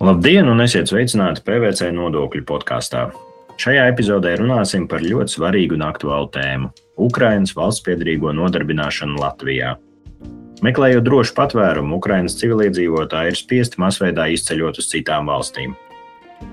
Labdien, 0.00 0.46
un 0.48 0.62
esiet 0.64 0.88
sveicināti 0.88 1.42
PVC 1.44 1.90
nodokļu 1.92 2.46
podkāstā. 2.48 3.02
Šajā 3.60 3.82
epizodē 3.90 4.30
runāsim 4.40 4.86
par 4.88 5.04
ļoti 5.04 5.34
svarīgu 5.34 5.76
un 5.76 5.84
aktuālu 5.84 6.30
tēmu- 6.32 6.70
Ukraiņas 7.06 7.52
valsts 7.58 7.84
piedarīgo 7.84 8.32
nodarbināšanu 8.32 9.20
Latvijā. 9.20 9.74
Meklējot 10.64 11.04
drošu 11.04 11.36
patvērumu, 11.36 12.00
Ukraiņas 12.00 12.38
civiliedzīvotāji 12.40 13.34
ir 13.34 13.40
spiesti 13.42 13.76
masveidā 13.76 14.24
izceļot 14.32 14.80
uz 14.80 14.88
citām 14.88 15.28
valstīm. 15.28 15.76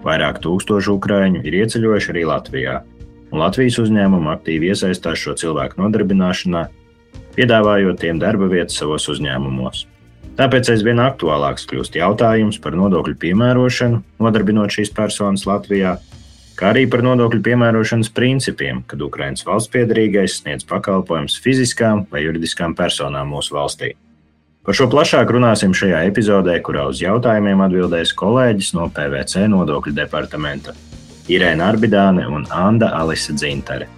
Vairāk 0.03 0.43
tūkstošu 0.43 0.99
ukrāņu 0.99 1.45
ir 1.47 1.53
ieceļojuši 1.63 2.09
arī 2.11 2.27
Latvijā, 2.27 2.83
un 3.31 3.39
Latvijas 3.39 3.79
uzņēmumi 3.79 4.27
aktīvi 4.35 4.75
iesaistās 4.75 5.23
šo 5.23 5.39
cilvēku 5.39 5.79
nodarbināšanā, 5.79 6.67
piedāvājot 7.39 7.99
tiem 7.99 8.19
darba 8.19 8.51
vietas 8.51 8.75
savos 8.75 9.07
uzņēmumos. 9.07 9.87
Tāpēc 10.37 10.67
aizvien 10.69 10.99
aktuālāks 11.01 11.65
kļūst 11.65 11.95
jautājums 11.97 12.59
par 12.61 12.75
nodokļu 12.77 13.15
piemērošanu, 13.23 14.03
nodarbinot 14.21 14.75
šīs 14.75 14.91
personas 14.93 15.47
Latvijā, 15.49 15.95
kā 16.59 16.73
arī 16.73 16.85
par 16.89 17.01
nodokļu 17.05 17.41
piemērošanas 17.47 18.11
principiem, 18.13 18.83
kad 18.85 19.01
Ukraiņas 19.01 19.47
valsts 19.47 19.73
piedarīgais 19.73 20.37
sniedz 20.43 20.67
pakalpojumus 20.69 21.39
fiziskām 21.41 22.05
vai 22.11 22.27
juridiskām 22.27 22.77
personām 22.77 23.33
mūsu 23.33 23.57
valstī. 23.57 23.95
Par 24.67 24.77
šo 24.77 24.89
plašāk 24.91 25.33
runāsim 25.33 25.73
šajā 25.73 26.03
epizodē, 26.11 26.59
kurā 26.61 26.85
uz 26.91 27.01
jautājumiem 27.01 27.65
atbildēs 27.65 28.13
kolēģis 28.19 28.73
no 28.77 28.91
PVC 28.93 29.47
nodokļu 29.49 29.95
departamenta 30.03 30.77
Irēna 31.31 31.71
Arbidāne 31.73 32.29
un 32.29 32.45
Anna 32.53 32.93
Alise 33.01 33.33
Dzintere. 33.33 33.96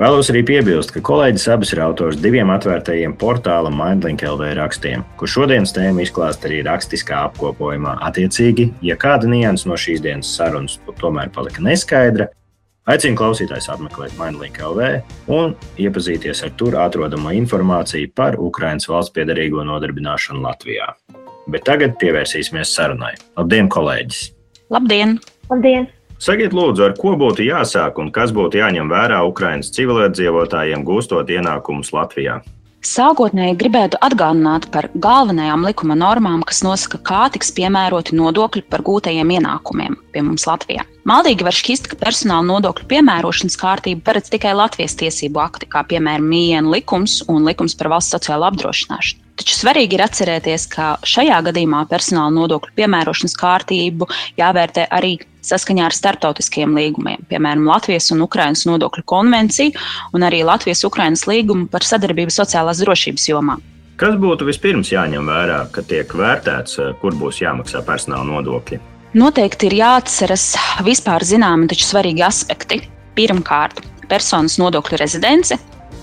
Vēlos 0.00 0.30
arī 0.32 0.40
piebilst, 0.48 0.94
ka 0.94 1.00
kolēģis 1.04 1.42
abas 1.52 1.74
ir 1.74 1.82
autors 1.84 2.16
diviem 2.24 2.48
atvērtajiem 2.54 3.12
portāla 3.20 3.68
MindLink 3.68 4.22
LV 4.24 4.54
rakstiem, 4.56 5.02
kur 5.20 5.28
šodienas 5.28 5.74
tēma 5.76 6.06
izklāsta 6.06 6.48
arī 6.48 6.62
rakstiskā 6.64 7.18
apkopojumā. 7.26 7.98
Attiecīgi, 8.08 8.70
ja 8.80 8.96
kāda 8.96 9.28
nianses 9.28 9.68
no 9.68 9.76
šīs 9.76 10.00
dienas 10.00 10.30
sarunas 10.38 10.78
tomēr 11.02 11.28
palika 11.34 11.60
neskaidra, 11.66 12.30
aicinu 12.88 13.20
klausītājus 13.20 13.68
apmeklēt 13.76 14.16
MindLink 14.16 14.56
LV 14.70 14.88
un 15.36 15.52
iepazīties 15.76 16.46
ar 16.48 16.56
tur 16.56 16.80
atrodamo 16.80 17.36
informāciju 17.36 18.14
par 18.16 18.40
Ukraiņas 18.40 18.88
valsts 18.88 19.18
piedarīgo 19.20 19.68
nodarbināšanu 19.68 20.40
Latvijā. 20.48 20.94
Bet 21.52 21.68
tagad 21.68 22.00
pievērsīsimies 22.00 22.72
sarunai. 22.72 23.18
Labdien, 23.36 23.68
kolēģis! 23.68 24.30
Labdien! 24.72 25.18
Labdien! 25.52 25.90
Sakiet, 26.20 26.52
lūdzu, 26.52 26.82
ar 26.84 26.92
ko 27.00 27.14
būtu 27.16 27.46
jāsāk 27.46 27.96
un 28.02 28.10
kas 28.12 28.34
būtu 28.36 28.58
jāņem 28.60 28.90
vērā 28.92 29.22
Ukraiņas 29.24 29.70
civiliedzīvotājiem 29.72 30.82
gūstot 30.84 31.30
ienākumus 31.32 31.94
Latvijā? 31.96 32.42
Sākotnēji 32.84 33.56
gribētu 33.60 33.96
atgādināt 34.04 34.66
par 34.72 34.90
galvenajām 35.00 35.64
likuma 35.64 35.96
normām, 35.96 36.42
kas 36.44 36.60
nosaka, 36.64 37.00
kā 37.08 37.22
tiks 37.32 37.52
piemēroti 37.56 38.16
nodokļi 38.20 38.62
par 38.68 38.84
gūtajiem 38.84 39.32
ienākumiem 39.38 39.96
pie 40.12 40.24
mums 40.26 40.44
Latvijā. 40.48 40.84
Maldīgi 41.08 41.44
var 41.48 41.56
šķist, 41.56 41.88
ka 41.88 42.00
personāla 42.04 42.44
nodokļu 42.50 42.88
piemērošanas 42.92 43.56
kārtība 43.60 44.04
paredz 44.10 44.28
tikai 44.32 44.52
Latvijas 44.56 44.98
tiesību 45.00 45.40
akti, 45.40 45.72
kā 45.72 45.86
piemēram 45.88 46.28
mījienu 46.28 46.76
likums 46.76 47.22
un 47.32 47.48
likums 47.48 47.76
par 47.80 47.94
valsts 47.96 48.16
sociālo 48.16 48.48
apdrošināšanu. 48.52 49.24
Taču 49.40 49.54
svarīgi 49.56 49.96
ir 49.96 50.02
atcerēties, 50.04 50.66
ka 50.68 50.86
šajā 51.08 51.38
gadījumā 51.46 51.86
personāla 51.88 52.28
nodokļu 52.34 52.74
piemērošanas 52.76 53.32
kārtību 53.40 54.04
jāvērtē 54.36 54.84
arī 54.92 55.14
saskaņā 55.48 55.86
ar 55.88 55.94
starptautiskiem 55.96 56.74
līgumiem, 56.76 57.22
piemēram, 57.30 57.64
Latvijas 57.64 58.10
un 58.12 58.20
Ukrainas 58.26 58.66
nodokļu 58.68 59.06
konvenciju 59.08 59.72
un 60.12 60.26
arī 60.28 60.42
Latvijas-Ukrainas 60.44 61.24
līgumu 61.24 61.70
par 61.72 61.86
sadarbību 61.88 62.34
sociālās 62.34 62.82
drošības 62.84 63.24
jomā. 63.30 63.54
Kas 64.00 64.18
būtu 64.20 64.44
vispirms 64.48 64.92
jāņem 64.92 65.32
vērā, 65.32 65.62
kad 65.72 65.88
tiek 65.88 66.12
vērtēts, 66.20 66.76
kur 67.00 67.16
būs 67.16 67.40
jāmaksā 67.40 67.80
personāla 67.86 68.26
nodokļi? 68.28 68.80
Noteikti 69.16 69.70
ir 69.70 69.78
jāatceras 69.80 70.50
vispār 70.84 71.24
zināmi, 71.24 71.70
taču 71.72 71.88
svarīgi 71.88 72.26
aspekti. 72.28 72.82
Pirmkārt, 73.16 73.80
personas 74.12 74.58
nodokļu 74.60 75.00
rezidence, 75.00 75.56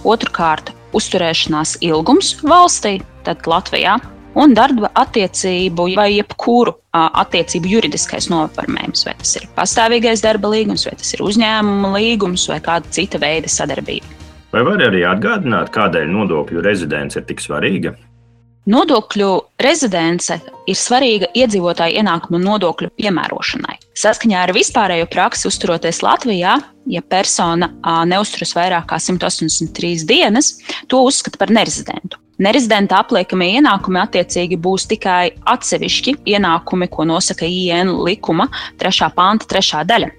otrkārt, 0.09 0.73
uzturēšanās 0.97 1.77
ilgums 1.85 2.33
valstī, 2.41 2.97
tad 3.27 3.45
Latvijā, 3.49 3.99
un 4.37 4.53
darba 4.57 4.91
attiecību 4.97 5.89
vai 5.97 6.09
jebkuru 6.17 6.75
attiecību 6.93 7.71
juridiskais 7.75 8.29
noformējums. 8.31 9.05
Vai 9.07 9.15
tas 9.21 9.35
ir 9.39 9.47
pastāvīgais 9.57 10.23
darba 10.25 10.51
līgums, 10.53 10.85
vai 10.87 10.95
tas 10.99 11.13
ir 11.15 11.23
uzņēmuma 11.25 11.93
līgums, 11.97 12.47
vai 12.51 12.59
kāda 12.63 12.89
cita 12.93 13.21
veida 13.21 13.49
sadarbība. 13.51 14.13
Vai 14.53 14.63
var 14.63 14.81
arī 14.85 15.03
atgādināt, 15.05 15.73
kādēļ 15.75 16.11
nodokļu 16.13 16.61
rezidents 16.65 17.17
ir 17.19 17.25
tik 17.27 17.41
svarīga? 17.43 17.97
Nodokļu 18.67 19.29
rezidence 19.63 20.35
ir 20.67 20.75
svarīga 20.75 21.29
iedzīvotāju 21.39 22.01
ienākumu 22.01 22.41
nodokļu 22.43 22.89
piemērošanai. 22.99 23.77
Saskaņā 23.95 24.41
ar 24.43 24.51
vispārējo 24.55 25.07
praksi, 25.11 25.47
uzturoties 25.47 26.01
Latvijā, 26.03 26.57
ja 26.91 27.03
persona 27.07 27.71
neusturas 28.11 28.51
vairāk 28.57 28.89
kā 28.91 28.99
183 28.99 30.03
dienas, 30.07 30.57
to 30.91 30.99
uzskata 31.07 31.39
par 31.39 31.53
nerezidentu. 31.55 32.19
Nerezidenta 32.37 32.99
apliekamie 33.01 33.47
ienākumi 33.57 33.97
attiecīgi 33.97 34.59
būs 34.61 34.83
tikai 34.91 35.31
atsevišķi 35.49 36.11
ienākumi, 36.35 36.85
ko 36.93 37.07
nosaka 37.09 37.47
IN 37.49 37.95
likuma 38.05 38.45
3. 38.77 39.07
panta 39.15 39.47
3. 39.49 39.81
daļa. 39.89 40.11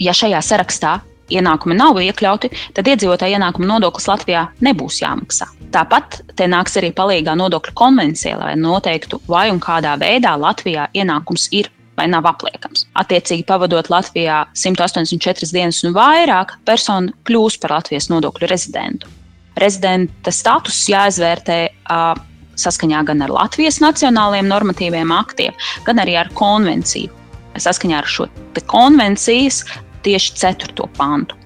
Ja 0.00 0.14
šajā 0.16 0.40
sarakstā 0.40 0.94
ienākumi 1.28 1.76
nav 1.76 2.00
iekļauti, 2.00 2.48
tad 2.72 2.88
iedzīvotāja 2.88 3.36
ienākuma 3.36 3.68
nodoklis 3.74 4.08
Latvijā 4.08 4.46
nebūs 4.64 5.02
jāmaksā. 5.02 5.50
Tāpat 5.74 6.22
te 6.38 6.48
nāks 6.48 6.78
arī 6.80 6.94
palīdzīgā 6.96 7.34
nodokļu 7.36 7.76
konvencija, 7.76 8.38
lai 8.40 8.54
noteiktu, 8.56 9.20
vai 9.28 9.50
un 9.52 9.60
kādā 9.60 9.98
veidā 10.00 10.32
Latvijā 10.40 10.88
ienākums 10.96 11.50
ir 11.52 11.68
vai 11.96 12.08
nav 12.08 12.24
apliekams. 12.32 12.86
Attiecīgi, 12.96 13.44
pavadot 13.48 13.92
Latvijā 13.92 14.46
184 14.56 15.52
dienas 15.52 15.84
un 15.84 15.92
vairāk, 15.96 16.56
persona 16.64 17.12
kļūs 17.28 17.60
par 17.60 17.76
Latvijas 17.76 18.08
nodokļu 18.12 18.52
rezidentu 18.52 19.15
rezidenta 19.60 20.32
status 20.34 20.84
jāizvērtē 20.90 21.58
uh, 21.68 22.12
saskaņā 22.60 23.02
gan 23.08 23.24
ar 23.24 23.32
Latvijas 23.32 23.80
nacionālajiem 23.84 24.48
normatīviem 24.50 25.12
aktiem, 25.14 25.56
gan 25.86 26.00
arī 26.02 26.16
ar 26.20 26.30
konvenciju. 26.36 27.12
Saskaņā 27.56 28.00
ar 28.02 28.08
šo 28.08 28.28
konvencijas 28.68 29.62
tieši 30.04 30.36
4. 30.36 30.88
pantu. 30.96 31.36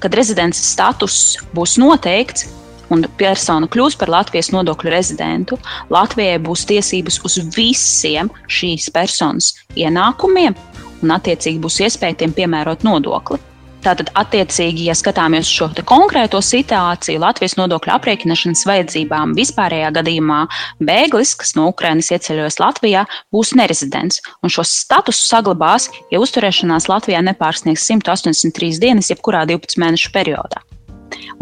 Kad 0.00 0.16
rezidents 0.16 0.60
status 0.72 1.38
būs 1.56 1.76
noteikts, 1.80 2.48
un 2.92 3.04
persona 3.18 3.68
kļūs 3.70 3.96
par 4.00 4.12
Latvijas 4.12 4.50
nodokļu 4.52 4.92
rezidentu, 4.92 5.58
Latvijai 5.92 6.40
būs 6.44 6.66
tiesības 6.68 7.20
uz 7.24 7.38
visiem 7.56 8.30
šīs 8.48 8.90
personas 8.92 9.54
ienākumiem, 9.80 10.56
un 11.02 11.16
attiecīgi 11.16 11.62
būs 11.62 11.80
iespēja 11.86 12.22
tiem 12.24 12.36
piemērot 12.36 12.84
nodokli. 12.86 13.40
Tātad, 13.84 14.08
attiecīgi, 14.16 14.86
ja 14.88 14.94
skatāmies 14.96 15.48
šo 15.50 15.66
konkrēto 15.84 16.38
situāciju, 16.40 17.20
Latvijas 17.20 17.58
nodokļu 17.58 17.92
aprēķināšanas 17.92 18.64
vajadzībām 18.64 19.34
vispārējā 19.36 19.90
gadījumā 19.98 20.38
bēglis, 20.80 21.34
kas 21.36 21.52
no 21.58 21.66
Ukrainas 21.68 22.08
ieceļojas 22.14 22.56
Latvijā, 22.62 23.04
būs 23.34 23.52
nerezidents, 23.60 24.22
un 24.40 24.54
šo 24.54 24.64
statusu 24.64 25.28
saglabās, 25.28 25.90
ja 26.08 26.22
uzturēšanās 26.24 26.88
Latvijā 26.88 27.20
nepārsniegs 27.28 27.84
183 27.92 28.80
dienas 28.80 29.12
jebkurā 29.12 29.44
12 29.52 29.76
mēnešu 29.84 30.14
periodā. 30.16 30.64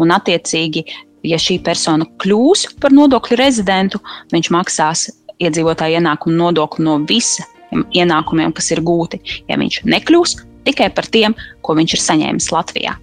Un, 0.03 0.11
attiecīgi, 0.11 0.83
ja 1.23 1.39
šī 1.39 1.61
persona 1.63 2.09
kļūs 2.19 2.73
par 2.83 2.91
nodokļu 2.91 3.39
rezidentu, 3.39 4.03
viņš 4.35 4.51
maksās 4.51 5.07
iedzīvotāju 5.39 6.01
ienākumu 6.01 6.41
nodokli 6.43 6.91
no 6.91 6.99
visa 7.07 7.47
ienākumiem, 7.71 8.51
kas 8.51 8.73
ir 8.75 8.83
gūti. 8.83 9.23
Ja 9.47 9.55
viņš 9.57 9.85
nekļūs, 9.87 10.41
tikai 10.67 10.89
par 10.93 11.09
tiem, 11.11 11.35
ko 11.61 11.75
viņš 11.77 11.97
ir 11.97 12.03
saņēmis 12.03 12.51
Latvijā. 12.53 12.97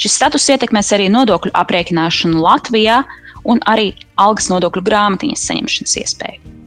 Šis 0.00 0.16
status 0.18 0.48
ietekmēs 0.52 0.92
arī 0.96 1.08
nodokļu 1.12 1.52
aprēķināšanu 1.58 2.42
Latvijā 2.42 3.02
un 3.48 3.60
arī 3.68 3.92
algas 4.20 4.48
nodokļu 4.52 4.82
grāmatiņas 4.86 5.46
saņemšanas 5.50 5.96
iespēju. 6.02 6.58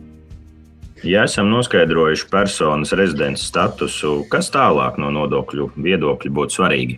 Ja 1.06 1.26
esam 1.28 1.52
noskaidrojuši 1.54 2.30
personas 2.32 2.94
rezidents 2.98 3.44
statusu, 3.46 4.24
kas 4.32 4.50
tālāk 4.54 4.98
no 4.98 5.12
nodokļu 5.14 5.70
viedokļa 5.78 6.32
būtu 6.34 6.58
svarīgi? 6.58 6.98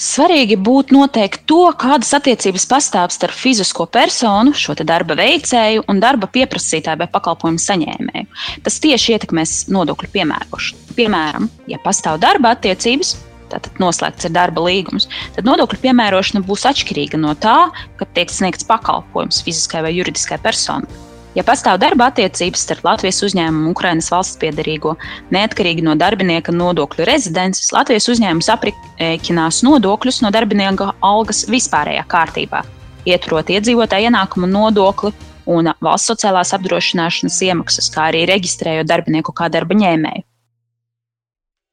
Svarīgi 0.00 0.56
būtu 0.56 0.96
noteikt 0.96 1.42
to, 1.50 1.66
kādas 1.76 2.14
attiecības 2.16 2.64
pastāv 2.70 3.12
starp 3.12 3.36
fizisko 3.36 3.84
personu, 3.92 4.54
šo 4.56 4.72
darba 4.80 5.12
veicēju 5.18 5.84
un 5.92 6.00
darba 6.00 6.30
pieprasītāju 6.32 7.02
vai 7.02 7.08
pakalpojumu 7.12 7.60
saņēmēju. 7.60 8.30
Tas 8.64 8.80
tieši 8.80 9.18
ietekmēs 9.18 9.52
nodokļu 9.68 10.08
piemērošanu. 10.14 10.96
Piemēram, 10.96 11.50
ja 11.68 11.82
pastāv 11.84 12.16
darba 12.24 12.54
attiecības, 12.56 13.12
tātad 13.52 13.76
noslēgts 13.82 14.30
ir 14.30 14.32
darba 14.38 14.64
līgums, 14.64 15.10
tad 15.36 15.44
nodokļu 15.44 15.82
piemērošana 15.84 16.46
būs 16.48 16.64
atšķirīga 16.72 17.20
no 17.20 17.36
tā, 17.36 17.58
kad 18.00 18.16
tiek 18.16 18.32
sniegts 18.32 18.64
pakalpojums 18.72 19.44
fiziskai 19.44 19.84
vai 19.84 19.92
juridiskai 19.98 20.40
personai. 20.40 21.09
Ja 21.38 21.44
pastāv 21.46 21.76
darba 21.78 22.08
attiecības 22.10 22.64
starp 22.64 22.82
Latvijas 22.82 23.20
uzņēmumu 23.22 23.68
un 23.68 23.74
Ukrainas 23.76 24.08
valsts 24.10 24.38
piedarīgo, 24.42 24.96
neatkarīgi 25.30 25.84
no 25.86 25.92
darbinieka 25.94 26.50
nodokļu 26.50 27.06
rezidences, 27.06 27.68
Latvijas 27.70 28.08
uzņēmums 28.10 28.48
aprēķinās 28.50 29.60
nodokļus 29.62 30.18
no 30.24 30.32
darbinieka 30.34 30.88
algas 31.06 31.44
vispārējā 31.46 32.02
kārtībā, 32.10 32.64
ieturot 33.06 33.52
iedzīvotāju 33.54 34.10
ienākumu 34.10 34.48
nodokli 34.50 35.12
un 35.50 35.70
valsts 35.78 36.10
sociālās 36.10 36.50
apdrošināšanas 36.58 37.38
iemaksas, 37.46 37.92
kā 37.94 38.08
arī 38.10 38.24
reģistrējot 38.32 38.90
darbinieku 38.90 39.30
kā 39.30 39.46
darba 39.54 39.78
ņēmēju. 39.78 40.26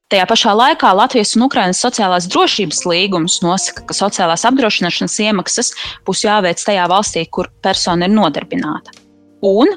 Tajā 0.08 0.24
pašā 0.30 0.54
laikā 0.54 0.94
Latvijas 0.96 1.34
un 1.36 1.48
Ukrainas 1.48 1.82
sociālās 1.82 2.30
drošības 2.30 2.84
līgums 2.88 3.42
nosaka, 3.42 3.82
ka 3.90 3.98
sociālās 3.98 4.46
apdrošināšanas 4.48 5.18
iemaksas 5.26 5.74
būs 6.06 6.24
jāveic 6.24 6.62
tajā 6.62 6.86
valstī, 6.88 7.26
kur 7.26 7.50
persona 7.66 8.06
ir 8.06 8.14
nodarbināta. 8.14 9.07
Un 9.44 9.74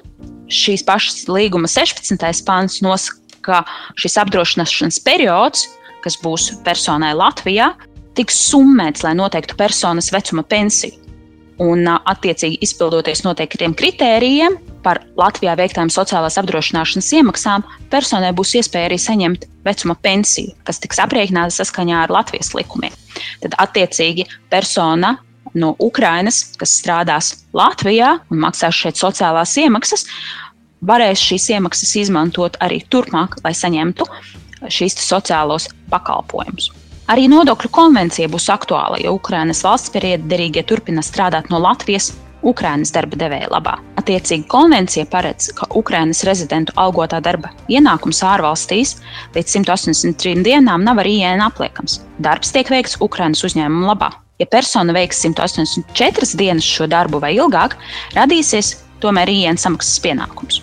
šīs 0.52 0.84
pašas 0.88 1.28
līguma 1.32 1.70
16. 1.70 2.44
pāns 2.48 2.82
nosaka, 2.84 3.20
ka 3.42 3.62
šis 3.98 4.20
apdrošināšanas 4.22 5.00
periods, 5.06 5.68
kas 6.06 6.18
būs 6.22 6.52
personai 6.66 7.14
Latvijā, 7.18 7.72
tiks 8.18 8.38
summēts, 8.50 9.06
lai 9.06 9.16
noteiktu 9.18 9.58
personas 9.58 10.12
vecuma 10.14 10.44
pensiju. 10.44 10.98
Un, 11.62 11.86
attiecīgi, 11.86 12.58
izpildoties 12.66 13.22
noteiktiem 13.22 13.76
kritērijiem 13.78 14.56
par 14.82 14.98
Latvijā 15.20 15.54
veiktām 15.60 15.92
sociālās 15.94 16.40
apdrošināšanas 16.42 17.12
iemaksām, 17.20 17.66
personai 17.92 18.32
būs 18.34 18.56
iespēja 18.58 18.90
arī 18.90 18.98
saņemt 18.98 19.46
vecuma 19.68 19.94
pensiju, 20.02 20.56
kas 20.66 20.82
tiks 20.82 21.02
aprēķināta 21.04 21.54
saskaņā 21.60 22.00
ar 22.08 22.14
Latvijas 22.14 22.56
likumiem. 22.58 22.96
Tad, 23.44 23.54
attiecīgi, 23.62 24.26
persona 24.50 25.20
no 25.54 25.74
Ukrainas, 25.80 26.44
kas 26.60 26.76
strādās 26.82 27.34
Latvijā 27.58 28.18
un 28.32 28.44
maksās 28.44 28.78
šeit 28.78 29.00
sociālās 29.00 29.56
iemaksas, 29.62 30.06
varēs 30.82 31.22
šīs 31.22 31.50
iemaksas 31.56 31.96
izmantot 32.04 32.58
arī 32.64 32.82
turpmāk, 32.90 33.40
lai 33.44 33.54
saņemtu 33.58 34.08
šīs 34.70 34.98
sociālos 35.02 35.70
pakalpojumus. 35.92 36.72
Arī 37.12 37.28
nodokļu 37.28 37.72
konvencija 37.76 38.30
būs 38.32 38.48
aktuāla, 38.54 39.02
jo 39.04 39.18
Ukrainas 39.18 39.64
valsts 39.66 39.92
piederīgie 39.92 40.64
turpina 40.64 41.04
strādāt 41.04 41.50
no 41.52 41.60
Latvijas 41.60 42.12
Ukrainas 42.42 42.92
darba 42.94 43.18
devēja 43.20 43.50
labā. 43.54 43.76
Attiecīgi, 44.02 44.48
konvencija 44.50 45.06
paredz, 45.12 45.52
ka 45.58 45.68
Ukrainas 45.78 46.24
rezidentu 46.26 46.74
algotā 46.82 47.22
darba 47.22 47.52
ienākums 47.70 48.24
ārvalstīs 48.26 48.96
līdz 49.36 49.58
183 49.60 50.42
dienām 50.48 50.88
nav 50.88 51.04
arī 51.04 51.20
ienākums 51.20 51.52
apliekams. 51.52 52.02
Darbs 52.22 52.54
tiek 52.56 52.70
veikts 52.72 52.98
Ukrainas 53.02 53.44
uzņēmuma 53.46 53.94
labā. 53.94 54.12
Ja 54.42 54.50
persona 54.50 54.96
veiks 54.98 55.22
184 55.22 56.34
dienas 56.40 56.66
šo 56.66 56.90
darbu 56.90 57.22
vai 57.22 57.36
ilgāk, 57.38 57.78
radīsies 58.18 58.74
tomēr 59.04 59.30
ienākums 59.30 59.62
samaksas 59.62 60.02
pienākums. 60.02 60.62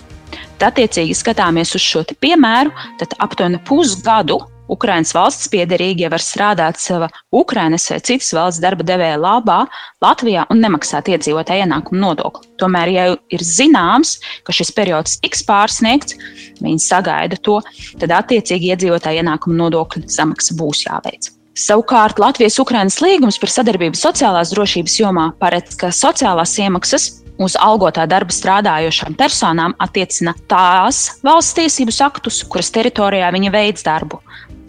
Tad, 0.58 0.72
attiecīgi, 0.72 1.14
skatāmies 1.14 1.76
uz 1.78 1.84
šo 1.84 2.02
piemēru, 2.18 2.72
tad 2.98 3.14
aptuveni 3.22 3.60
pusgadu 3.68 4.40
Ukraiņas 4.68 5.14
valsts 5.16 5.48
piedarīgie 5.52 6.10
var 6.12 6.20
strādāt 6.20 6.80
sava 6.82 7.08
Ukraiņas 7.34 7.86
vai 7.92 8.00
citas 8.04 8.32
valsts 8.36 8.60
darba 8.60 8.84
devēja 8.84 9.16
labā 9.20 9.62
Latvijā 10.04 10.44
un 10.52 10.60
nemaksāt 10.64 11.08
iedzīvotāju 11.14 11.64
ienākumu 11.64 12.02
nodokli. 12.02 12.50
Tomēr, 12.60 12.92
ja 12.92 13.06
ir 13.32 13.46
zināms, 13.46 14.18
ka 14.44 14.52
šis 14.52 14.74
periods 14.76 15.16
tiks 15.22 15.46
pārsniegts, 15.48 16.18
viņi 16.60 16.84
sagaida 16.84 17.40
to, 17.40 17.62
tad 18.02 18.12
attiecīgi 18.20 18.74
iedzīvotāju 18.74 19.24
ienākumu 19.24 19.56
nodokļu 19.62 20.08
samaksa 20.12 20.58
būs 20.58 20.84
jāveic. 20.90 21.32
Savukārt 21.58 22.20
Latvijas-Ukrainas 22.22 23.00
līgums 23.02 23.38
par 23.42 23.50
sadarbību 23.50 23.98
sociālās 23.98 24.52
drošības 24.54 24.92
jomā 25.00 25.24
paredz, 25.40 25.74
ka 25.80 25.90
sociālās 25.90 26.52
iemaksas 26.62 27.08
uz 27.42 27.56
algotā 27.58 28.04
darba 28.10 28.34
strādājošām 28.34 29.16
personām 29.18 29.74
attiecina 29.82 30.36
tās 30.50 31.18
valsts 31.26 31.56
tiesības 31.58 31.98
aktus, 32.06 32.38
kuras 32.46 32.70
teritorijā 32.74 33.32
viņa 33.34 33.50
veids 33.54 33.86
darbu, 33.86 34.20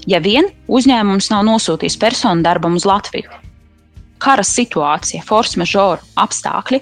ja 0.10 0.18
vien 0.24 0.50
uzņēmums 0.66 1.30
nav 1.34 1.46
nosūtījis 1.52 2.00
personu 2.02 2.46
darbam 2.46 2.80
uz 2.80 2.88
Latviju. 2.90 3.30
Kara 4.20 4.44
situācija, 4.44 5.22
force 5.28 5.62
majeure 5.62 6.02
apstākļi 6.20 6.82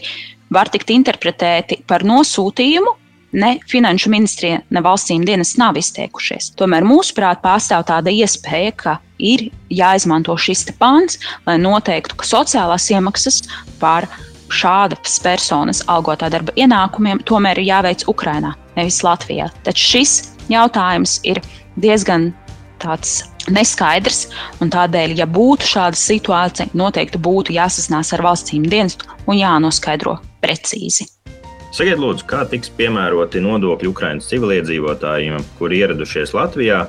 var 0.55 0.71
tikt 0.71 0.95
interpretēti 0.95 1.81
par 1.87 2.07
nosūtījumu. 2.07 2.95
Ne 3.37 3.57
Finanšu 3.69 4.09
ministrija, 4.09 4.61
ne 4.73 4.81
valstīm 4.81 5.25
dienas 5.27 5.53
nav 5.61 5.77
izteikušies. 5.77 6.55
Tomēr 6.57 6.85
mūsuprāt, 6.87 7.43
pastāv 7.43 7.83
tāda 7.85 8.09
iespēja, 8.09 8.71
ka 8.73 8.95
ir 9.21 9.49
jāizmanto 9.69 10.33
šis 10.41 10.65
pāns, 10.79 11.19
lai 11.45 11.59
noteiktu, 11.61 12.17
ka 12.17 12.25
sociālās 12.25 12.87
iemaksas 12.93 13.43
par 13.81 14.07
šādas 14.49 15.19
personas 15.21 15.83
algotā 15.91 16.31
darba 16.33 16.55
ienākumiem 16.57 17.21
tomēr 17.27 17.61
ir 17.61 17.69
jāveic 17.69 18.07
Ukrajinā, 18.09 18.55
nevis 18.77 19.03
Latvijā. 19.05 19.51
Taču 19.67 19.85
šis 19.91 20.15
jautājums 20.49 21.19
ir 21.27 21.41
diezgan 21.77 22.31
tāds 22.81 23.19
neskaidrs, 23.53 24.27
tādēļ, 24.61 25.13
ja 25.21 25.27
būtu 25.29 25.67
šāda 25.75 25.99
situācija, 25.99 26.71
noteikti 26.77 27.21
būtu 27.21 27.55
jāsazinās 27.55 28.13
ar 28.17 28.25
valstīm 28.25 28.65
dienestu 28.69 29.07
un 29.27 29.39
jānoskaidro 29.39 30.17
precīzi. 30.43 31.07
Sakiet, 31.75 31.99
lūdzu, 31.99 32.23
kā 32.29 32.45
tiks 32.47 32.71
piemēroti 32.77 33.41
nodokļi 33.43 33.89
Ukraiņas 33.91 34.29
civiliedzīvotājiem, 34.31 35.43
kuri 35.59 35.81
ieradušies 35.83 36.31
Latvijā, 36.37 36.85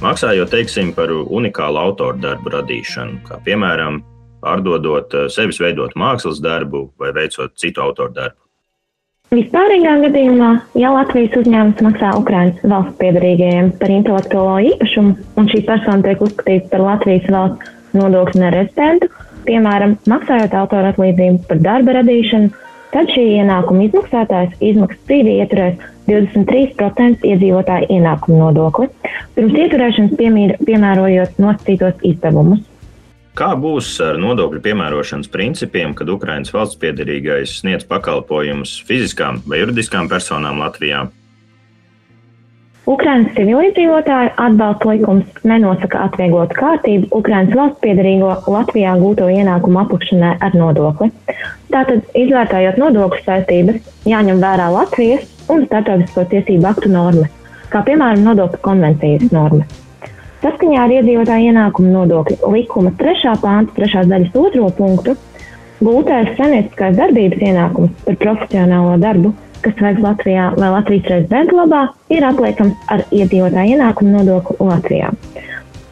maksājot, 0.00 0.50
teiksim, 0.54 0.94
par 0.96 1.12
unikālu 1.12 1.82
autoru 1.82 2.18
darbu 2.22 2.54
radīšanu, 2.56 3.20
kā 3.28 3.38
piemēram 3.44 4.00
pārdodot 4.40 5.14
eh, 5.14 5.28
sevis 5.32 5.60
veidot 5.60 5.94
mākslas 6.00 6.40
darbu 6.42 6.88
vai 7.00 7.12
veicot 7.16 7.54
citu 7.60 7.84
autoru 7.84 8.16
darbu. 8.16 8.40
Vispārīgā 9.34 9.92
gadījumā, 10.04 10.50
ja 10.78 10.92
Latvijas 10.94 11.34
uzņēmums 11.40 11.80
maksā 11.82 12.12
Ukraiņas 12.16 12.66
valsts 12.70 12.98
piedarīgajiem 13.00 13.72
par 13.80 13.90
intelektuālo 13.90 14.60
īpašumu, 14.70 15.16
un 15.36 15.48
šī 15.50 15.64
persona 15.66 16.04
tiek 16.06 16.22
uzskatīta 16.22 16.70
par 16.70 16.84
Latvijas 16.84 17.26
valsts 17.34 17.96
nodokļu 17.98 18.44
nerezidentu, 18.44 19.10
piemēram, 19.48 19.96
maksājot 20.08 20.54
autora 20.54 20.92
atlīdzību 20.94 21.42
par 21.50 21.60
darba 21.64 21.98
radīšanu, 21.98 22.52
tad 22.92 23.10
šī 23.14 23.24
ienākuma 23.40 23.86
izmaksātājs 23.88 24.56
izmaksas 24.60 25.02
brīdī 25.08 25.36
ieturēs 25.42 25.82
23% 26.06 27.26
iedzīvotāju 27.26 27.90
ienākumu 27.96 28.38
nodokli, 28.44 28.88
pirms 29.34 29.60
ieturēšanas 29.64 30.16
piemērojot 30.66 31.38
nosacītos 31.42 32.02
izdevumus. 32.06 32.62
Kā 33.36 33.50
būs 33.60 33.90
ar 34.00 34.16
nodokļu 34.16 34.62
piemērošanas 34.64 35.28
principiem, 35.28 35.92
kad 35.98 36.08
Ukraiņas 36.08 36.54
valsts 36.54 36.78
piedarīgais 36.80 37.58
sniedz 37.60 37.84
pakalpojumus 37.90 38.78
fiziskām 38.88 39.42
vai 39.44 39.60
juridiskām 39.60 40.08
personām 40.08 40.62
Latvijā? 40.62 41.02
Ukraiņas 42.86 43.32
civilizētāju 43.34 44.28
atbalsta 44.38 44.92
likums 44.92 45.46
nenosaka 45.50 46.04
atvieglotu 46.06 46.54
kārtību 46.54 47.08
Ukraiņas 47.18 47.56
valsts 47.58 47.80
piedarīgo 47.82 48.28
Latvijā 48.46 48.92
gūto 49.00 49.26
ienākumu 49.26 49.80
aplikšanai 49.80 50.36
ar 50.46 50.54
nodokli. 50.54 51.08
Tātad, 51.74 52.04
izvērtējot 52.14 52.78
nodokļu 52.78 53.24
saistības, 53.24 53.80
jāņem 54.06 54.38
vērā 54.44 54.68
Latvijas 54.70 55.26
un 55.50 55.66
starptautisko 55.66 56.28
tiesību 56.30 56.70
aktu 56.70 56.92
normas, 56.92 57.32
kā 57.72 57.82
piemēram 57.88 58.22
nodokļu 58.28 58.62
konvencijas 58.68 59.34
normas. 59.34 59.82
Saskaņā 60.44 60.84
ar 60.84 60.94
iedzīvotāju 61.00 61.50
ienākumu 61.50 61.90
nodokļu 61.90 62.52
likuma 62.54 62.94
3. 63.02 63.34
pānta 63.42 63.80
3. 63.80 64.04
daļas 64.12 64.30
2. 64.36 64.70
punktu 64.78 65.16
gūtais 65.82 66.36
saimnieciskās 66.38 66.94
darbības 67.02 67.42
ienākums 67.50 68.06
par 68.06 68.20
profesionālo 68.22 68.94
darbu, 69.02 69.34
kas 69.66 69.82
veikts 69.82 70.04
Latvijā 70.04 70.50
vai 70.56 70.70
Latvijas 70.70 71.10
rezidenta 71.10 71.56
labā, 71.58 71.82
ir 72.14 72.26
apliekams 72.26 72.92
ar 72.92 73.02
iedzīvotāju 73.10 73.76
ienākumu 73.76 74.14
nodokli 74.14 74.56
Latvijā. 74.62 75.10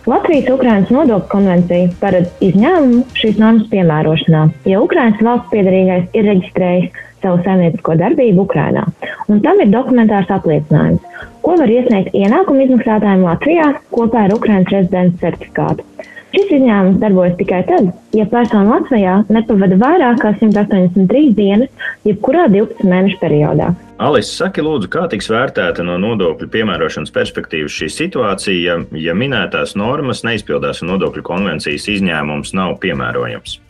Latvijas-Ukrainas 0.04 0.90
nodokļu 0.92 1.30
konvencija 1.32 1.92
paredz 2.00 2.44
izņēmumu 2.44 3.02
šīs 3.16 3.38
normas 3.40 3.70
piemērošanā, 3.72 4.42
ja 4.68 4.82
Ukrainas 4.84 5.22
valsts 5.24 5.50
piedarīgais 5.52 6.10
ir 6.12 6.28
reģistrējis 6.28 6.98
savu 7.24 7.40
saimniecisko 7.46 7.96
darbību 8.02 8.44
Ukrainā, 8.44 8.84
un 9.32 9.40
tam 9.46 9.62
ir 9.64 9.72
dokumentārs 9.72 10.28
apliecinājums, 10.36 11.00
ko 11.44 11.56
var 11.60 11.72
iesniegt 11.72 12.12
ienākumu 12.12 12.66
izmaksātājiem 12.66 13.24
Latvijā 13.24 13.70
kopā 13.96 14.26
ar 14.26 14.36
Ukraiņas 14.36 14.74
rezidents 14.76 15.24
certifikātu. 15.24 15.88
Šis 16.34 16.50
izņēmums 16.56 16.98
darbojas 16.98 17.36
tikai 17.38 17.60
tad, 17.68 17.92
ja 18.16 18.24
persona 18.26 18.64
Latvijā 18.72 19.20
nepavada 19.30 19.76
vairāk 19.78 20.18
kā 20.24 20.32
183 20.40 21.28
dienas, 21.36 21.70
jebkurā 22.08 22.48
12 22.50 22.88
mēnešu 22.90 23.20
periodā. 23.20 23.68
Alis, 24.02 24.32
saki, 24.34 24.64
lūdzu, 24.66 24.88
kā 24.90 25.04
tiks 25.12 25.30
vērtēta 25.30 25.84
no 25.86 25.94
nodokļu 26.02 26.48
piemērošanas 26.50 27.14
perspektīvas 27.14 27.76
šī 27.78 27.90
situācija, 27.94 28.78
ja 28.98 29.14
minētās 29.14 29.76
normas 29.78 30.24
neizpildās 30.26 30.82
un 30.82 30.90
nodokļu 30.96 31.22
konvencijas 31.28 31.86
izņēmums 31.92 32.50
nav 32.58 32.80
piemērojams? 32.82 33.60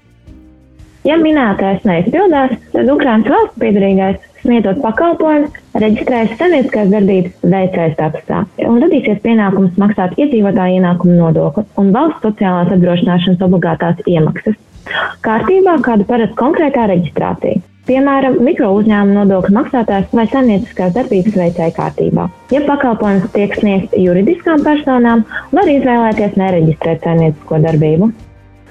Ja 1.04 1.18
minētais 1.20 1.84
neizpildās, 1.84 2.56
tad 2.72 2.88
Ukraiņas 2.88 3.28
valsts 3.28 3.60
piedarīgais 3.60 4.22
sniedzot 4.44 4.80
pakalpojumus, 4.84 5.58
reģistrējas 5.82 6.36
sabiedriskās 6.38 6.92
darbības 6.92 7.50
veicēja 7.54 7.94
statusā 7.96 8.44
un 8.68 8.80
radīsies 8.84 9.20
pienākums 9.24 9.78
maksāt 9.80 10.16
iedzīvotāju 10.20 10.80
ienākumu 10.80 11.18
nodokli 11.18 11.66
un 11.80 11.92
valsts 11.96 12.24
sociālās 12.24 12.72
apdrošināšanas 12.76 13.44
obligātās 13.48 14.02
iemaksas. 14.06 14.58
Kārtībā, 15.24 15.78
kādu 15.84 16.04
paredz 16.08 16.34
konkrētā 16.38 16.88
reģistrācija. 16.90 17.62
Piemēram, 17.84 18.38
mikro 18.40 18.70
uzņēmuma 18.78 19.24
nodokļu 19.24 19.52
maksātājs 19.58 20.12
vai 20.16 20.24
saimnieciskās 20.32 20.94
darbības 20.94 21.34
veicēja 21.36 21.74
kārtībā. 21.76 22.28
Ja 22.52 22.62
pakalpojums 22.64 23.28
tiek 23.36 23.56
sniegts 23.60 23.98
juridiskām 24.00 24.64
personām, 24.64 25.26
var 25.52 25.68
izvēlēties 25.68 26.38
nereģistrēt 26.40 27.04
saimniecisko 27.04 27.60
darbību. 27.66 28.08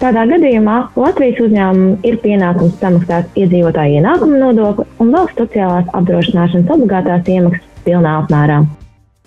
Tādā 0.04 0.26
gadījumā 0.28 0.78
Latvijas 1.00 1.38
uzņēmumam 1.46 2.02
ir 2.04 2.18
pienākums 2.20 2.74
samaksāt 2.82 3.38
iedzīvotāju 3.40 4.02
ienākumu 4.02 4.42
nodokli 4.42 4.84
un 5.00 5.14
valsts 5.16 5.40
sociālās 5.40 5.88
apdrošināšanas 5.96 6.74
obligātās 6.76 7.30
iemaksas 7.32 7.86
pilnā 7.86 8.18
apmērā. 8.26 8.58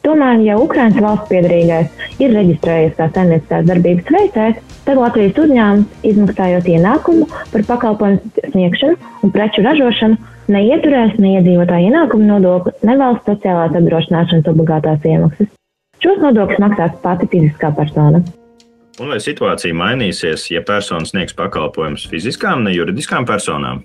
Tomēr, 0.05 0.45
ja 0.45 0.59
Ukraiņas 0.61 1.01
valsts 1.01 1.33
piedarīgais 1.33 2.21
ir 2.21 2.37
reģistrējies 2.37 2.95
kā 3.01 3.09
saimnieciskās 3.09 3.67
darbības 3.73 4.15
veicējs, 4.19 4.63
tad 4.85 5.01
Latvijas 5.01 5.43
uzņēmums, 5.47 5.99
izmaksājot 6.13 6.73
ienākumu 6.77 7.33
par 7.57 7.69
pakalpojumu 7.73 8.47
sniegšanu 8.53 9.13
un 9.25 9.37
preču 9.41 9.65
ražošanu, 9.65 10.23
neieturēs 10.53 11.17
ne 11.17 11.39
iedzīvotāju 11.39 11.89
ienākumu 11.89 12.35
nodokli, 12.37 12.77
ne 12.85 13.01
valsts 13.01 13.33
sociālās 13.33 13.81
apdrošināšanas 13.81 14.53
obligātās 14.53 15.09
iemaksas. 15.09 15.55
Šos 16.05 16.21
nodokļus 16.21 16.67
maksās 16.69 17.01
pati 17.01 17.33
fiziskā 17.33 17.73
persona. 17.81 18.21
Un 18.97 19.11
vai 19.13 19.19
situācija 19.21 19.77
mainīsies, 19.77 20.47
ja 20.49 20.63
persona 20.65 21.05
sniegs 21.05 21.37
pakalpojumus 21.37 22.07
fiziskām, 22.09 22.63
ne 22.65 22.73
juridiskām 22.73 23.27
personām? 23.29 23.83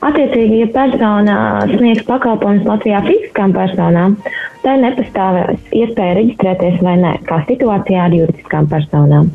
Attiecīgi, 0.00 0.62
ja 0.62 0.70
persona 0.74 1.36
sniegs 1.70 2.06
pakalpojumus 2.08 2.66
Latvijā 2.66 3.02
fiziskām 3.04 3.52
personām, 3.54 4.16
tai 4.64 4.74
nepastāvēs 4.80 5.76
iespēja 5.76 6.16
reģistrēties 6.18 6.80
vai 6.82 6.96
nē, 7.02 7.12
kā 7.28 7.42
situācijā 7.50 8.08
ar 8.08 8.16
juridiskām 8.16 8.66
personām. 8.72 9.30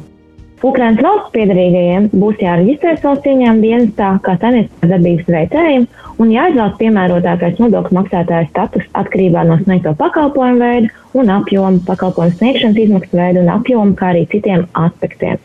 Ukraiņas 0.66 1.04
valsts 1.06 1.32
piedarīgajiem 1.36 2.10
būs 2.16 2.42
jāreģistrēs 2.42 3.04
valsts 3.06 3.30
ieņēmuma 3.30 3.64
dienestā 3.64 4.10
kā 4.26 4.36
saimnieciskās 4.42 4.92
darbības 4.92 5.32
veicējiem 5.36 5.88
un 6.22 6.32
jāizvēlas 6.32 6.78
piemērotākais 6.80 7.58
nodokļu 7.62 7.98
maksātāja 7.98 8.48
status 8.50 8.86
atkarībā 8.98 9.44
no 9.48 9.58
sniegto 9.64 9.96
pakalpojumu 10.00 10.62
veidu 10.62 10.94
un 11.20 11.32
apjomu, 11.34 11.82
pakalpojumu 11.88 12.38
sniegšanas 12.40 12.80
izmaksu 12.86 13.20
veidu 13.20 13.44
un 13.44 13.52
apjomu, 13.56 13.98
kā 14.00 14.14
arī 14.14 14.26
citiem 14.32 14.66
aspektiem. 14.86 15.42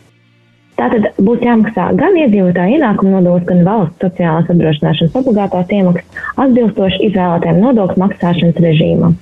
Tātad 0.79 1.11
būs 1.21 1.43
jāmaksā 1.45 1.91
gan 1.99 2.15
iedzīvotāju 2.17 2.77
ienākumu 2.77 3.19
nodoklis, 3.19 3.47
gan 3.49 3.65
valsts 3.67 4.01
sociālās 4.01 4.47
apdrošināšanas 4.49 5.17
obligātās 5.19 5.73
iemaksas 5.77 6.23
atbilstoši 6.41 7.03
izvēlētajam 7.09 7.59
nodokļu 7.61 8.01
maksāšanas 8.01 8.63
režīmam. 8.65 9.19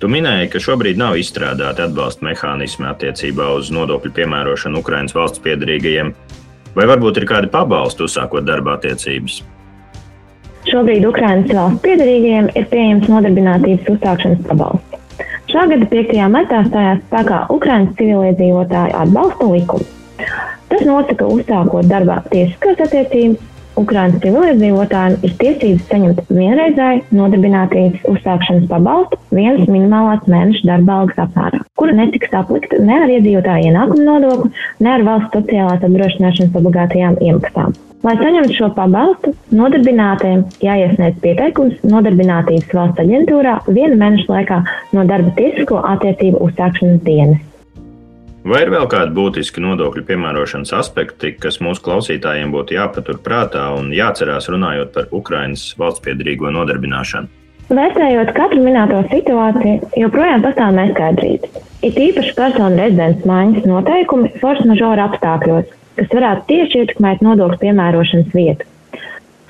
Tu 0.00 0.10
minēji, 0.10 0.50
ka 0.52 0.62
šobrīd 0.62 0.98
nav 1.00 1.18
izstrādāti 1.20 1.84
atbalsta 1.84 2.26
mehānismi 2.26 2.88
attiecībā 2.90 3.50
uz 3.58 3.70
nodokļu 3.74 4.12
piemērošanu 4.16 4.80
Ukraiņas 4.82 5.16
valsts 5.16 5.42
piedarīgajiem, 5.44 6.14
vai 6.76 6.88
varbūt 6.90 7.20
ir 7.20 7.28
kādi 7.30 7.52
pabalsti 7.52 8.06
uzsākot 8.08 8.46
darba 8.46 8.78
attiecības? 8.78 9.42
Šobrīd 10.74 11.04
Ukraiņas 11.06 11.52
valsts 11.54 11.82
piedarīgajiem 11.84 12.46
ir 12.58 12.64
pieejams 12.66 13.04
nodarbinātības 13.06 13.90
uzsākšanas 13.92 14.40
pabalsts. 14.48 14.96
Šā 15.52 15.68
gada 15.70 15.86
5. 15.92 16.16
martā 16.32 16.64
stājās 16.66 17.04
spēkā 17.04 17.36
Ukraiņas 17.54 17.92
civiliedzīvotāju 18.00 18.96
atbalsta 19.04 19.50
likums. 19.52 19.92
Tas 20.72 20.82
nosaka 20.88 21.28
uzsākot 21.30 21.86
darbā 21.92 22.16
tiesiskās 22.32 22.82
attiecības 22.88 23.53
Ukraiņas 23.80 24.20
civiliedzīvotājiem 24.22 25.14
ir 25.26 25.32
tiesības 25.40 25.86
saņemt 25.90 26.20
vienreizēju 26.30 27.16
nodarbinātības 27.18 28.04
uzsākšanas 28.12 28.68
pabalstu 28.70 29.18
vienas 29.34 29.64
minimālās 29.66 30.28
mēneša 30.30 30.68
darba 30.68 31.00
algas 31.00 31.22
apmērā, 31.24 31.62
kura 31.80 31.96
netiks 31.98 32.36
aplikta 32.38 32.78
ne 32.78 33.00
ar 33.02 33.14
iedzīvotāju 33.16 33.70
ienākumu 33.70 34.06
nodokli, 34.06 34.52
ne 34.86 34.92
ar 34.94 35.06
valsts 35.08 35.34
sociālās 35.34 35.88
apdrošināšanas 35.88 36.60
obligātajām 36.60 37.18
iemaksām. 37.30 37.74
Lai 38.04 38.14
saņemtu 38.20 38.52
šo 38.52 38.68
pabalstu, 38.76 39.32
nodarbinātajiem 39.56 40.42
jāiesniedz 40.60 41.22
pieteikums 41.22 41.78
Nodarbinātības 41.88 42.76
valsts 42.76 43.00
aģentūrā 43.00 43.56
vienu 43.70 43.96
mēnešu 44.02 44.28
laikā 44.28 44.60
no 44.92 45.06
darba 45.08 45.32
tiesisko 45.40 45.80
attiecību 45.94 46.44
uzsākšanas 46.50 47.00
dienas. 47.08 47.42
Vai 48.44 48.58
ir 48.60 48.68
vēl 48.74 48.84
kādi 48.92 49.14
būtiski 49.16 49.62
nodokļu 49.64 50.02
piemērošanas 50.04 50.74
aspekti, 50.76 51.30
kas 51.40 51.62
mūsu 51.64 51.80
klausītājiem 51.86 52.50
būtu 52.52 52.74
jāpatur 52.76 53.16
prātā 53.24 53.62
un 53.72 53.88
jāatcerās 53.96 54.50
runājot 54.52 54.90
par 54.92 55.08
Ukraiņas 55.16 55.62
valsts 55.80 56.04
piedrīgo 56.04 56.52
nodarbināšanu? 56.52 57.30
Vērtējot 57.72 58.34
katru 58.36 58.60
minēto 58.60 59.00
situāciju, 59.08 59.88
joprojām 59.96 60.44
pastāv 60.44 60.76
neskaidrības. 60.76 61.56
Ir 61.88 61.96
īpaši 62.10 62.36
personu 62.36 62.82
rezidents 62.82 63.24
maiņas 63.24 63.64
noteikumi 63.70 64.34
force 64.42 64.68
majeure 64.68 65.06
apstākļos, 65.06 65.72
kas 65.96 66.12
varētu 66.12 66.48
tieši 66.52 66.82
ietekmēt 66.84 67.24
nodokļu 67.24 67.62
piemērošanas 67.64 68.36
vietu. 68.36 68.68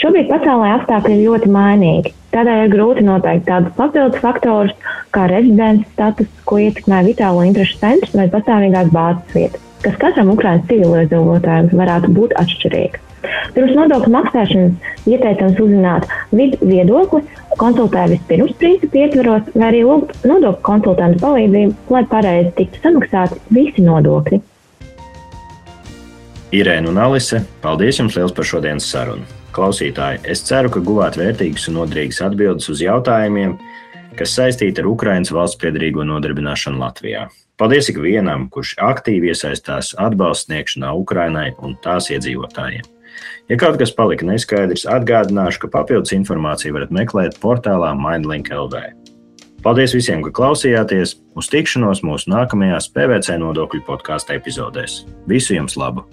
Šobrīd 0.04 0.26
pasaulē 0.28 0.66
apstākļi 0.74 1.14
ir 1.16 1.20
ļoti 1.30 1.46
mainīgi. 1.48 2.10
Tādēļ 2.34 2.58
ir 2.66 2.72
grūti 2.74 3.02
noteikt 3.06 3.46
tādus 3.48 3.72
papildus 3.78 4.20
faktorus, 4.20 4.72
kā 5.16 5.22
rezidents 5.30 5.86
status, 5.94 6.26
ko 6.44 6.58
ietekmē 6.60 6.98
vitālo 7.06 7.40
interešu 7.48 7.78
centrs 7.80 8.12
vai 8.12 8.26
pastāvīgās 8.28 8.90
bāzes 8.92 9.30
vieta, 9.32 9.60
kas 9.80 9.94
katram 10.02 10.32
Ukraiņas 10.34 10.66
civiliedzīvotājam 10.68 11.70
varētu 11.80 12.10
būt 12.18 12.34
atšķirīga. 12.42 13.00
Pirms 13.54 13.72
nodokļu 13.78 14.12
maksāšanas 14.12 15.06
ieteicams 15.08 15.62
uzzināt 15.64 16.12
vidu 16.36 16.58
viedokli, 16.68 17.22
konsultēt 17.62 18.12
vispirms 18.12 18.52
principu 18.60 19.00
ietveros, 19.00 19.48
vai 19.54 19.70
arī 19.70 19.80
lūgt 19.88 20.26
nodokļu 20.28 20.60
konsultantu 20.68 21.22
palīdzību, 21.22 21.78
lai 21.96 22.02
pareizi 22.10 22.52
tiktu 22.58 22.82
samaksāti 22.84 23.40
visi 23.56 23.86
nodokļi. 23.86 24.42
Irēna 26.60 26.92
un 26.92 27.00
Alise, 27.06 27.40
paldies 27.64 28.02
jums 28.02 28.20
liels 28.20 28.36
par 28.36 28.50
šodienas 28.52 28.90
sarunu! 28.92 29.43
Klausītāji, 29.54 30.24
es 30.26 30.42
ceru, 30.42 30.70
ka 30.74 30.80
guvāt 30.82 31.14
vērtīgas 31.20 31.68
un 31.70 31.76
noderīgas 31.78 32.18
atbildes 32.26 32.66
uz 32.72 32.80
jautājumiem, 32.82 33.52
kas 34.18 34.34
saistīti 34.34 34.82
ar 34.82 34.88
Ukraiņas 34.90 35.30
valsts 35.34 35.60
piedarīgo 35.62 36.02
nodarbināšanu 36.08 36.80
Latvijā. 36.82 37.28
Paldies 37.60 37.86
ikvienam, 37.92 38.48
kurš 38.50 38.72
aktīvi 38.82 39.30
iesaistās 39.30 39.92
atbalsta 40.02 40.48
sniegšanā 40.48 40.90
Ukrainai 40.98 41.52
un 41.62 41.76
tās 41.84 42.10
iedzīvotājiem. 42.10 42.88
Ja 43.46 43.58
kaut 43.60 43.78
kas 43.78 43.94
palika 43.94 44.26
neskaidrs, 44.26 44.88
atgādināšu, 44.90 45.62
ka 45.62 45.70
papildus 45.76 46.16
informāciju 46.16 46.74
varat 46.74 46.90
meklēt 46.94 47.38
portālā 47.42 47.92
MindLink 47.94 48.50
LV. 48.50 48.82
Paldies 49.62 49.94
visiem, 49.94 50.26
ka 50.26 50.34
klausījāties! 50.34 51.14
Uz 51.38 51.46
tikšanos 51.54 52.02
mūsu 52.06 52.34
nākamajās 52.34 52.90
PVC 52.90 53.38
nodokļu 53.38 53.86
podkāstu 53.86 54.34
epizodēs. 54.34 55.04
Visu 55.30 55.54
jums 55.54 55.78
labu! 55.78 56.08